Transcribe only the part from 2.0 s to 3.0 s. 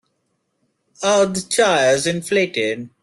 inflated?